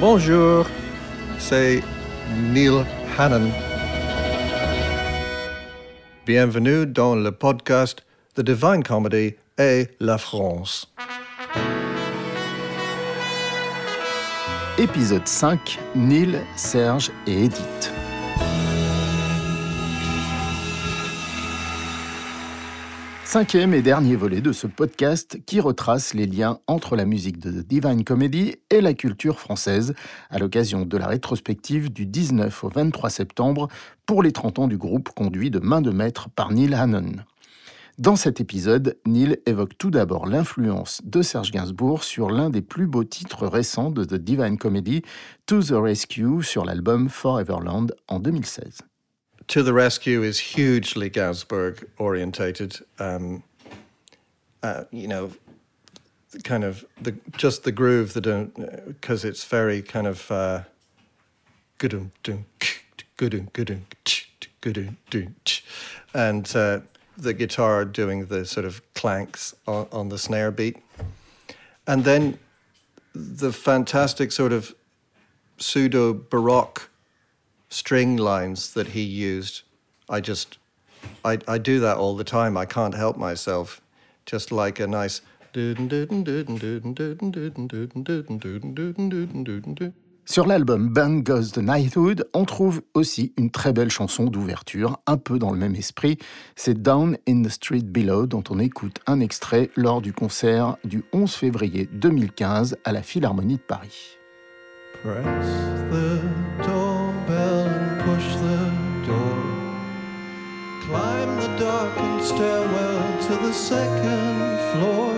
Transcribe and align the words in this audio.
Bonjour, 0.00 0.66
c'est 1.38 1.82
Neil 2.34 2.86
Hannon. 3.18 3.50
Bienvenue 6.24 6.86
dans 6.86 7.14
le 7.14 7.30
podcast 7.30 8.02
The 8.34 8.40
Divine 8.40 8.82
Comedy 8.82 9.34
et 9.58 9.88
la 10.00 10.16
France. 10.16 10.90
Épisode 14.78 15.28
5, 15.28 15.78
Neil, 15.94 16.40
Serge 16.56 17.10
et 17.26 17.44
Edith. 17.44 17.99
Cinquième 23.30 23.74
et 23.74 23.80
dernier 23.80 24.16
volet 24.16 24.40
de 24.40 24.50
ce 24.50 24.66
podcast 24.66 25.38
qui 25.46 25.60
retrace 25.60 26.14
les 26.14 26.26
liens 26.26 26.58
entre 26.66 26.96
la 26.96 27.04
musique 27.04 27.38
de 27.38 27.62
Divine 27.62 28.02
Comedy 28.02 28.56
et 28.70 28.80
la 28.80 28.92
culture 28.92 29.38
française 29.38 29.94
à 30.30 30.40
l'occasion 30.40 30.84
de 30.84 30.96
la 30.96 31.06
rétrospective 31.06 31.92
du 31.92 32.06
19 32.06 32.64
au 32.64 32.68
23 32.68 33.08
septembre 33.08 33.68
pour 34.04 34.24
les 34.24 34.32
30 34.32 34.58
ans 34.58 34.66
du 34.66 34.76
groupe 34.76 35.10
conduit 35.10 35.52
de 35.52 35.60
main 35.60 35.80
de 35.80 35.92
maître 35.92 36.28
par 36.28 36.50
Neil 36.50 36.74
Hannon. 36.74 37.18
Dans 37.98 38.16
cet 38.16 38.40
épisode, 38.40 38.98
Neil 39.06 39.38
évoque 39.46 39.78
tout 39.78 39.92
d'abord 39.92 40.26
l'influence 40.26 41.00
de 41.04 41.22
Serge 41.22 41.52
Gainsbourg 41.52 42.02
sur 42.02 42.30
l'un 42.30 42.50
des 42.50 42.62
plus 42.62 42.88
beaux 42.88 43.04
titres 43.04 43.46
récents 43.46 43.92
de 43.92 44.04
The 44.04 44.14
Divine 44.14 44.58
Comedy, 44.58 45.02
To 45.46 45.62
the 45.62 45.74
Rescue, 45.74 46.42
sur 46.42 46.64
l'album 46.64 47.08
Foreverland 47.08 47.94
en 48.08 48.18
2016. 48.18 48.89
To 49.50 49.64
the 49.64 49.72
Rescue 49.72 50.22
is 50.22 50.38
hugely 50.38 51.10
Gainsbourg 51.10 51.84
orientated. 51.98 52.78
Um, 53.00 53.42
uh, 54.62 54.84
you 54.92 55.08
know, 55.08 55.32
kind 56.44 56.62
of 56.62 56.84
the 57.02 57.16
just 57.36 57.64
the 57.64 57.72
groove 57.72 58.12
that 58.12 58.84
because 58.86 59.24
it's 59.24 59.42
very 59.42 59.82
kind 59.82 60.06
of 60.06 60.30
uh, 60.30 60.62
good 61.78 62.12
good 62.22 62.44
good 63.16 63.52
good 63.52 64.94
and 66.14 66.56
uh, 66.56 66.80
the 67.18 67.34
guitar 67.34 67.84
doing 67.84 68.26
the 68.26 68.46
sort 68.46 68.64
of 68.64 68.80
clanks 68.94 69.56
on, 69.66 69.88
on 69.90 70.10
the 70.10 70.18
snare 70.18 70.52
beat, 70.52 70.76
and 71.88 72.04
then 72.04 72.38
the 73.12 73.52
fantastic 73.52 74.30
sort 74.30 74.52
of 74.52 74.76
pseudo 75.58 76.12
baroque 76.12 76.89
string 77.70 78.18
lines 78.18 78.72
that 78.74 78.88
he 78.94 79.02
used. 79.02 79.62
I 80.08 80.20
just, 80.20 80.58
I, 81.24 81.36
do 81.36 81.80
that 81.80 81.96
all 81.96 82.16
the 82.16 82.24
time. 82.24 82.56
I 82.56 82.66
can't 82.66 82.94
help 82.94 83.16
myself. 83.16 83.80
Just 84.26 84.52
like 84.52 84.80
a 84.80 84.86
nice. 84.86 85.22
Sur 90.26 90.46
l'album 90.46 90.88
Bang 90.90 91.24
Goes 91.24 91.50
the 91.50 91.58
Knighthood, 91.58 92.28
on 92.34 92.44
trouve 92.44 92.82
aussi 92.94 93.32
une 93.36 93.50
très 93.50 93.72
belle 93.72 93.90
chanson 93.90 94.26
d'ouverture, 94.26 95.00
un 95.08 95.16
peu 95.16 95.40
dans 95.40 95.50
le 95.50 95.58
même 95.58 95.74
esprit. 95.74 96.18
C'est 96.54 96.80
Down 96.80 97.18
in 97.28 97.42
the 97.42 97.48
Street 97.48 97.82
Below, 97.82 98.26
dont 98.26 98.44
on 98.50 98.60
écoute 98.60 98.98
un 99.08 99.18
extrait 99.18 99.70
lors 99.74 100.00
du 100.00 100.12
concert 100.12 100.76
du 100.84 101.02
11 101.12 101.34
février 101.34 101.88
2015 101.92 102.76
à 102.84 102.92
la 102.92 103.02
Philharmonie 103.02 103.56
de 103.56 103.62
Paris. 103.62 104.18
Press 105.02 105.48
the 105.90 106.20
and 106.68 106.89
push 108.14 108.34
the 108.36 108.62
door. 109.06 109.42
Climb 110.86 111.30
the 111.42 111.50
darkened 111.58 112.22
stairwell 112.22 113.02
to 113.26 113.34
the 113.46 113.52
second 113.52 114.58
floor. 114.70 115.14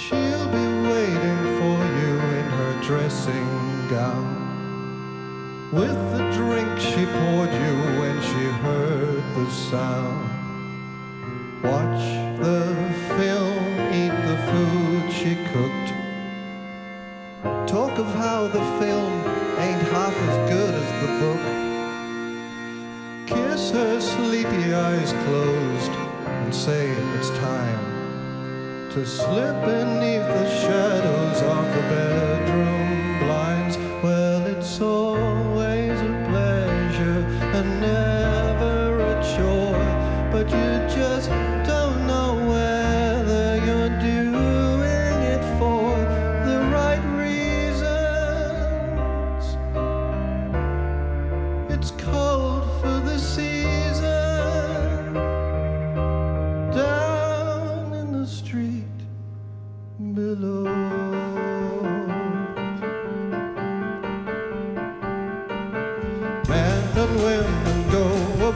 She'll 0.00 0.48
be 0.58 0.66
waiting 0.92 1.42
for 1.58 1.78
you 1.98 2.12
in 2.38 2.46
her 2.58 2.72
dressing 2.88 3.50
gown. 3.88 4.30
With 5.72 6.00
the 6.14 6.24
drink 6.38 6.72
she 6.78 7.04
poured 7.16 7.52
you 7.64 7.74
when 8.00 8.16
she 8.28 8.44
heard 8.66 9.22
the 9.38 9.48
sound. 9.70 10.28
Watch 11.64 12.04
the 12.44 12.62
film, 13.16 13.62
eat 14.00 14.16
the 14.30 14.38
food 14.50 15.12
she 15.18 15.32
cooked 15.52 15.90
Talk 17.70 17.98
of 17.98 18.06
how 18.16 18.48
the 18.48 18.64
film 18.80 19.09
Kiss 23.30 23.70
her 23.70 24.00
sleepy 24.00 24.74
eyes 24.74 25.12
closed 25.12 25.92
and 25.92 26.52
say 26.52 26.90
it's 27.16 27.30
time 27.38 28.90
to 28.90 29.06
slip 29.06 29.54
beneath 29.64 30.26
the 30.26 30.48
shadows 30.60 31.40
of 31.40 31.64
the 31.76 31.82
bedroom 31.94 32.79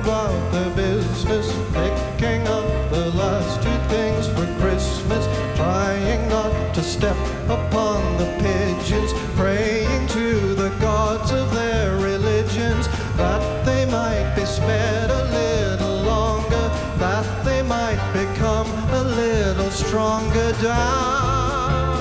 about 0.00 0.52
their 0.52 0.70
business, 0.74 1.46
picking 1.72 2.46
up 2.48 2.66
the 2.90 3.10
last 3.14 3.62
two 3.62 3.78
things 3.94 4.26
for 4.28 4.46
Christmas, 4.60 5.24
trying 5.56 6.28
not 6.28 6.74
to 6.74 6.82
step 6.82 7.16
upon 7.48 8.00
the 8.16 8.26
pigeons, 8.42 9.12
praying 9.36 10.06
to 10.08 10.54
the 10.54 10.70
gods 10.80 11.30
of 11.30 11.52
their 11.54 11.96
religions 11.96 12.88
that 13.16 13.42
they 13.64 13.84
might 13.86 14.34
be 14.34 14.44
spared 14.44 15.10
a 15.10 15.24
little 15.40 16.02
longer, 16.02 16.66
that 16.98 17.44
they 17.44 17.62
might 17.62 18.02
become 18.12 18.68
a 19.00 19.02
little 19.02 19.70
stronger 19.70 20.52
down 20.60 22.00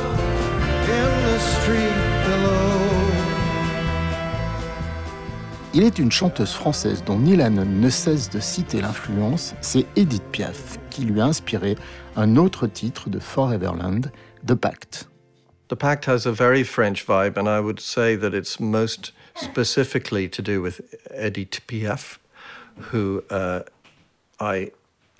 in 0.99 1.11
the 1.29 1.39
street 1.39 1.99
below. 2.25 3.02
Il 5.75 5.83
est 5.83 5.97
une 5.97 6.11
chanteuse 6.11 6.53
française 6.53 7.03
dont 7.03 7.17
Neil 7.17 7.41
Hannon 7.41 7.65
ne 7.65 7.89
cesse 7.89 8.29
de 8.29 8.39
citer 8.39 8.79
l'influence, 8.79 9.55
c'est 9.59 9.87
Edith 9.95 10.21
Piaf, 10.31 10.77
qui 10.91 11.01
lui 11.01 11.19
a 11.19 11.25
inspiré 11.25 11.75
un 12.15 12.35
autre 12.35 12.67
titre 12.67 13.09
de 13.09 13.17
Foreverland, 13.17 14.11
The 14.45 14.53
Pact. 14.53 15.09
The 15.69 15.75
Pact 15.75 16.05
has 16.05 16.27
a 16.27 16.31
very 16.31 16.63
French 16.63 17.03
vibe, 17.07 17.37
and 17.37 17.47
I 17.47 17.59
would 17.59 17.79
say 17.79 18.15
that 18.15 18.35
it's 18.35 18.59
most 18.59 19.13
specifically 19.33 20.29
to 20.29 20.43
do 20.43 20.61
with 20.61 20.81
Edith 21.11 21.61
Piaf, 21.65 22.19
who 22.91 23.23
uh, 23.31 23.61
I 24.39 24.71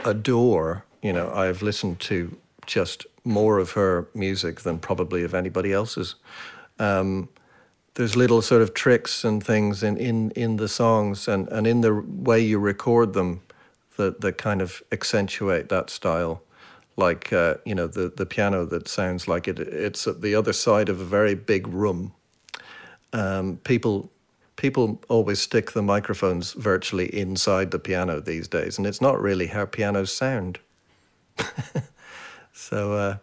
adore. 0.06 0.84
You 1.02 1.14
know, 1.14 1.32
I've 1.34 1.64
listened 1.64 2.00
to 2.02 2.38
just 2.68 3.08
more 3.24 3.58
of 3.58 3.72
her 3.72 4.08
music 4.14 4.60
than 4.60 4.78
probably 4.78 5.24
of 5.24 5.34
anybody 5.34 5.74
else's. 5.74 6.14
Um, 6.78 7.30
there's 7.96 8.16
little 8.16 8.42
sort 8.42 8.62
of 8.62 8.74
tricks 8.74 9.24
and 9.24 9.44
things 9.44 9.84
in, 9.84 9.98
in, 9.98 10.32
in 10.32 10.58
the 10.58 10.68
songs 10.68 11.28
and, 11.28 11.48
and 11.50 11.68
in 11.68 11.82
the 11.82 11.94
way 11.94 12.40
you 12.40 12.58
record 12.58 13.14
them 13.14 13.42
that, 13.98 14.22
that 14.22 14.38
kind 14.38 14.62
of 14.62 14.82
accentuate 14.92 15.70
that 15.70 15.90
style. 15.90 16.42
Like, 16.96 17.32
uh, 17.34 17.56
you 17.66 17.76
know, 17.76 17.88
the, 17.88 18.12
the 18.16 18.26
piano 18.26 18.66
that 18.66 18.88
sounds 18.88 19.28
like 19.28 19.48
it, 19.48 19.60
it's 19.60 20.08
at 20.08 20.22
the 20.22 20.36
other 20.36 20.54
side 20.54 20.90
of 20.90 21.00
a 21.00 21.06
very 21.06 21.36
big 21.36 21.68
room. 21.68 22.14
Um, 23.14 23.58
people, 23.64 24.12
people 24.56 25.02
always 25.10 25.40
stick 25.40 25.72
the 25.72 25.82
microphones 25.84 26.54
virtually 26.54 27.14
inside 27.16 27.72
the 27.72 27.80
piano 27.80 28.20
these 28.20 28.48
days, 28.48 28.78
and 28.78 28.88
it's 28.88 29.02
not 29.02 29.22
really 29.22 29.48
how 29.48 29.66
pianos 29.66 30.12
sound. 30.12 30.60
so, 32.54 32.94
uh, 32.94 33.18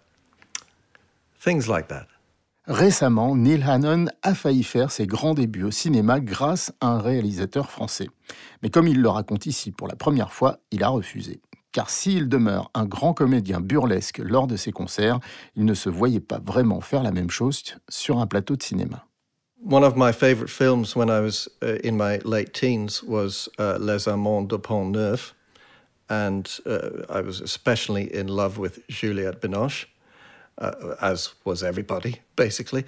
things 1.39 1.69
like 1.69 1.89
that. 1.89 2.10
Récemment, 2.71 3.35
Neil 3.35 3.65
Hannon 3.65 4.07
a 4.23 4.33
failli 4.33 4.63
faire 4.63 4.93
ses 4.93 5.09
grands 5.09 5.35
débuts 5.35 5.65
au 5.65 5.73
cinéma 5.73 6.21
grâce 6.21 6.73
à 6.81 6.87
un 6.87 7.01
réalisateur 7.01 7.69
français. 7.69 8.07
Mais 8.63 8.71
comme 8.71 8.87
il 8.87 9.03
le 9.03 9.09
raconte 9.09 9.47
ici 9.47 9.73
pour 9.73 9.89
la 9.89 9.97
première 9.97 10.33
fois, 10.33 10.61
il 10.71 10.85
a 10.85 10.89
refusé. 10.89 11.41
Car 11.73 11.91
s'il 11.91 12.29
demeure 12.29 12.71
un 12.75 12.85
grand 12.85 13.13
comédien 13.13 13.61
burlesque 13.61 14.19
lors 14.19 14.47
de 14.47 14.55
ses 14.55 14.71
concerts, 14.71 15.19
il 15.57 15.65
ne 15.65 15.75
se 15.75 15.89
voyait 15.89 16.21
pas 16.21 16.39
vraiment 16.39 16.81
faire 16.81 17.03
la 17.03 17.11
même 17.11 17.29
chose 17.29 17.61
sur 17.89 18.21
un 18.21 18.29
plateau 18.29 18.55
de 18.55 18.63
cinéma. 18.63 19.05
One 19.69 19.83
of 19.83 19.95
my 19.97 20.13
favorite 20.13 20.49
films 20.49 20.95
when 20.95 21.09
I 21.09 21.21
was 21.21 21.49
uh, 21.65 21.81
in 21.83 21.97
my 21.97 22.21
late 22.25 22.53
teens 22.53 23.03
was 23.03 23.49
uh, 23.59 23.79
Les 23.81 24.09
Amants 24.09 24.43
de 24.43 24.57
Pont 24.57 24.93
Neuf. 24.93 25.35
And 26.09 26.45
uh, 26.67 27.03
I 27.09 27.21
was 27.21 27.41
especially 27.41 28.09
in 28.15 28.29
love 28.29 28.59
with 28.59 28.79
Juliette 28.89 29.41
Binoche, 29.41 29.87
uh, 30.61 30.97
as 31.01 31.35
was 31.45 31.63
everybody, 31.63 32.21
basically. 32.37 32.85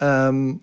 Um, 0.00 0.62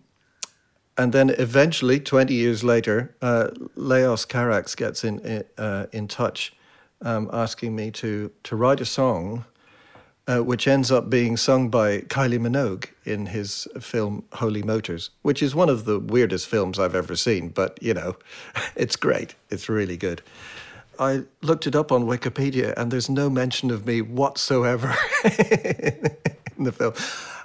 and 0.97 1.13
then 1.13 1.29
eventually, 1.29 1.99
20 1.99 2.33
years 2.33 2.63
later, 2.63 3.15
uh, 3.21 3.49
Leos 3.75 4.25
Carax 4.25 4.75
gets 4.75 5.03
in, 5.03 5.43
uh, 5.57 5.85
in 5.91 6.07
touch 6.07 6.53
um, 7.01 7.29
asking 7.31 7.75
me 7.75 7.91
to, 7.91 8.31
to 8.43 8.55
write 8.55 8.81
a 8.81 8.85
song 8.85 9.45
uh, 10.27 10.39
which 10.39 10.67
ends 10.67 10.91
up 10.91 11.09
being 11.09 11.37
sung 11.37 11.69
by 11.69 11.99
Kylie 12.01 12.39
Minogue 12.39 12.87
in 13.05 13.27
his 13.27 13.67
film 13.79 14.25
Holy 14.33 14.61
Motors, 14.61 15.09
which 15.21 15.41
is 15.41 15.55
one 15.55 15.69
of 15.69 15.85
the 15.85 15.99
weirdest 15.99 16.47
films 16.47 16.77
I've 16.77 16.95
ever 16.95 17.15
seen, 17.15 17.49
but 17.49 17.81
you 17.81 17.93
know, 17.93 18.17
it's 18.75 18.95
great. 18.95 19.35
It's 19.49 19.69
really 19.69 19.97
good. 19.97 20.21
I 20.99 21.23
looked 21.41 21.67
it 21.67 21.75
up 21.75 21.91
on 21.91 22.05
Wikipedia 22.05 22.73
and 22.75 22.91
there's 22.91 23.09
no 23.09 23.29
mention 23.29 23.69
of 23.69 23.85
me 23.85 24.01
whatsoever 24.01 24.95
in 26.57 26.63
the 26.63 26.71
film. 26.71 26.93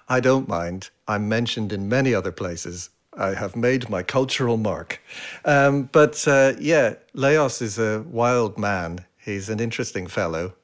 I 0.08 0.20
don't 0.20 0.48
mind. 0.48 0.90
I'm 1.06 1.28
mentioned 1.28 1.72
in 1.72 1.88
many 1.88 2.14
other 2.14 2.32
places. 2.32 2.90
I 3.14 3.34
have 3.34 3.56
made 3.56 3.90
my 3.90 4.02
cultural 4.02 4.56
mark. 4.56 5.00
Um, 5.44 5.84
but 5.92 6.26
uh, 6.26 6.54
yeah, 6.58 6.94
Leos 7.12 7.60
is 7.60 7.78
a 7.78 8.02
wild 8.08 8.58
man. 8.58 9.04
He's 9.18 9.48
an 9.48 9.60
interesting 9.60 10.06
fellow. 10.06 10.54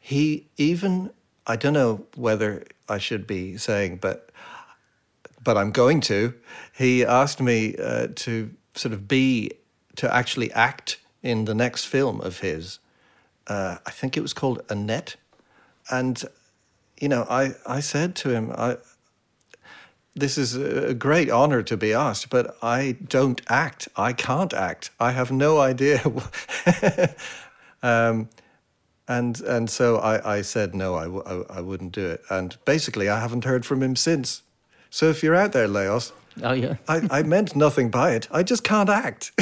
He 0.00 0.46
even, 0.56 1.10
I 1.46 1.56
don't 1.56 1.74
know 1.74 2.06
whether 2.16 2.64
I 2.88 2.98
should 2.98 3.26
be 3.26 3.56
saying, 3.56 3.98
but 4.00 4.30
but 5.42 5.56
I'm 5.56 5.70
going 5.70 6.00
to. 6.02 6.34
He 6.76 7.04
asked 7.04 7.40
me 7.40 7.74
uh, 7.76 8.08
to 8.14 8.50
sort 8.74 8.92
of 8.92 9.08
be, 9.08 9.52
to 9.96 10.14
actually 10.14 10.52
act 10.52 10.98
in 11.22 11.44
the 11.46 11.54
next 11.54 11.86
film 11.86 12.20
of 12.20 12.40
his. 12.40 12.78
Uh, 13.46 13.78
I 13.86 13.90
think 13.90 14.16
it 14.16 14.20
was 14.20 14.32
called 14.32 14.62
Annette. 14.68 15.16
And, 15.90 16.22
you 17.00 17.08
know, 17.08 17.26
I, 17.28 17.54
I 17.66 17.80
said 17.80 18.14
to 18.16 18.30
him, 18.30 18.52
I, 18.56 18.76
this 20.14 20.36
is 20.36 20.54
a 20.54 20.94
great 20.94 21.30
honor 21.30 21.62
to 21.62 21.76
be 21.76 21.92
asked, 21.92 22.30
but 22.30 22.56
I 22.62 22.96
don't 23.08 23.40
act. 23.48 23.88
I 23.96 24.12
can't 24.12 24.52
act. 24.52 24.90
I 25.00 25.12
have 25.12 25.32
no 25.32 25.60
idea. 25.60 26.02
um, 27.82 28.28
and 29.08 29.40
and 29.40 29.68
so 29.68 29.96
I, 29.96 30.36
I 30.36 30.42
said 30.42 30.74
no, 30.74 30.94
I 30.94 31.04
w- 31.04 31.24
I, 31.26 31.58
I 31.58 31.60
wouldn't 31.60 31.92
do 31.92 32.06
it. 32.06 32.22
And 32.30 32.56
basically, 32.64 33.08
I 33.08 33.18
haven't 33.18 33.44
heard 33.44 33.66
from 33.66 33.82
him 33.82 33.96
since. 33.96 34.42
So 34.88 35.08
if 35.10 35.22
you're 35.22 35.34
out 35.34 35.52
there, 35.52 35.66
Leos, 35.66 36.12
oh 36.42 36.52
yeah, 36.52 36.76
I, 36.86 37.08
I 37.10 37.22
meant 37.34 37.56
nothing 37.56 37.90
by 37.90 38.12
it. 38.12 38.28
I 38.30 38.42
just 38.42 38.62
can't 38.62 38.88
act. 38.88 39.32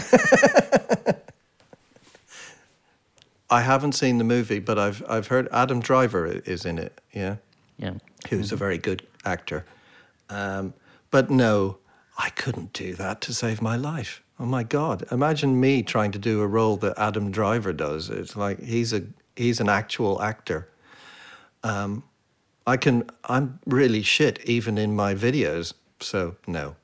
I 3.50 3.62
haven't 3.62 3.92
seen 3.92 4.18
the 4.18 4.24
movie, 4.24 4.58
but 4.58 4.78
I've 4.78 5.02
I've 5.08 5.26
heard 5.26 5.48
Adam 5.52 5.80
Driver 5.80 6.26
is 6.26 6.64
in 6.64 6.78
it. 6.78 7.00
Yeah, 7.12 7.36
yeah, 7.78 7.94
who's 8.28 8.52
a 8.52 8.56
very 8.56 8.78
good 8.78 9.06
actor. 9.24 9.64
Um, 10.28 10.74
but 11.10 11.30
no, 11.30 11.78
I 12.18 12.30
couldn't 12.30 12.72
do 12.72 12.94
that 12.94 13.20
to 13.22 13.34
save 13.34 13.62
my 13.62 13.76
life. 13.76 14.22
Oh 14.38 14.46
my 14.46 14.62
God! 14.62 15.04
Imagine 15.10 15.58
me 15.58 15.82
trying 15.82 16.12
to 16.12 16.18
do 16.18 16.40
a 16.42 16.46
role 16.46 16.76
that 16.78 16.98
Adam 16.98 17.30
Driver 17.30 17.72
does. 17.72 18.10
It's 18.10 18.36
like 18.36 18.62
he's 18.62 18.92
a 18.92 19.02
he's 19.36 19.60
an 19.60 19.68
actual 19.68 20.20
actor. 20.22 20.68
Um, 21.62 22.04
I 22.66 22.76
can. 22.76 23.08
I'm 23.24 23.58
really 23.66 24.02
shit 24.02 24.40
even 24.44 24.78
in 24.78 24.94
my 24.94 25.14
videos. 25.14 25.72
So 26.00 26.36
no, 26.46 26.76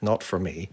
not 0.00 0.22
for 0.22 0.38
me. 0.38 0.70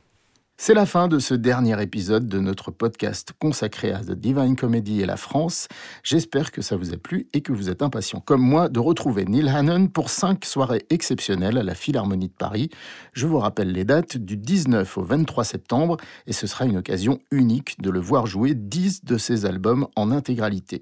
C'est 0.61 0.73
la 0.73 0.85
fin 0.85 1.07
de 1.07 1.19
ce 1.19 1.33
dernier 1.33 1.81
épisode 1.81 2.27
de 2.27 2.38
notre 2.41 2.69
podcast 2.69 3.31
consacré 3.39 3.94
à 3.94 4.00
The 4.00 4.11
Divine 4.11 4.57
Comedy 4.57 5.00
et 5.00 5.06
la 5.06 5.15
France. 5.15 5.69
J'espère 6.03 6.51
que 6.51 6.61
ça 6.61 6.75
vous 6.75 6.94
a 6.94 6.97
plu 6.97 7.29
et 7.31 7.39
que 7.39 7.53
vous 7.53 7.69
êtes 7.69 7.81
impatient 7.81 8.19
comme 8.19 8.41
moi 8.41 8.67
de 8.67 8.81
retrouver 8.81 9.23
Neil 9.23 9.50
Hannon 9.50 9.88
pour 9.88 10.09
cinq 10.09 10.44
soirées 10.44 10.85
exceptionnelles 10.89 11.57
à 11.57 11.63
la 11.63 11.75
Philharmonie 11.75 12.27
de 12.27 12.33
Paris. 12.33 12.69
Je 13.13 13.25
vous 13.25 13.39
rappelle 13.39 13.71
les 13.71 13.85
dates 13.85 14.17
du 14.17 14.35
19 14.35 14.97
au 14.97 15.01
23 15.01 15.45
septembre 15.45 15.95
et 16.27 16.33
ce 16.33 16.45
sera 16.45 16.65
une 16.65 16.75
occasion 16.75 17.19
unique 17.31 17.79
de 17.79 17.89
le 17.89 18.01
voir 18.01 18.25
jouer 18.25 18.53
10 18.53 19.06
de 19.06 19.17
ses 19.17 19.45
albums 19.45 19.88
en 19.95 20.11
intégralité. 20.11 20.81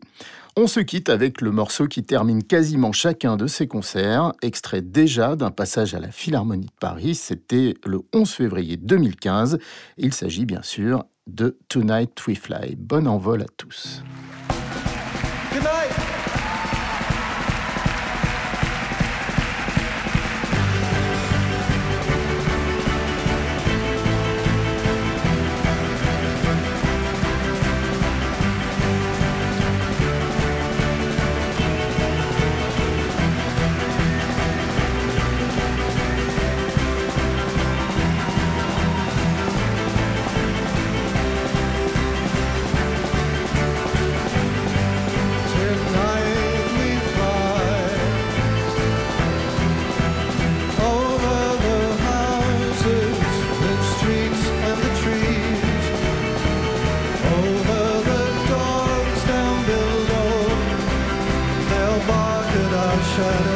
On 0.60 0.66
se 0.66 0.80
quitte 0.80 1.10
avec 1.10 1.42
le 1.42 1.52
morceau 1.52 1.88
qui 1.88 2.04
termine 2.04 2.44
quasiment 2.44 2.92
chacun 2.92 3.38
de 3.38 3.46
ses 3.46 3.68
concerts, 3.68 4.34
extrait 4.42 4.82
déjà 4.82 5.36
d'un 5.36 5.52
passage 5.52 5.94
à 5.94 6.00
la 6.00 6.10
Philharmonie 6.10 6.66
de 6.66 6.72
Paris, 6.80 7.14
c'était 7.14 7.76
le 7.86 8.02
11 8.12 8.28
février 8.28 8.76
2015. 8.76 9.60
Il 9.98 10.16
s'agit 10.16 10.48
bien 10.48 10.64
sûr 10.64 11.06
de 11.28 11.60
Tonight 11.70 12.26
We 12.26 12.40
Fly. 12.40 12.76
Bon 12.76 13.08
envol 13.08 13.44
à 13.44 13.48
tous. 13.56 14.02
Slates 63.18 63.47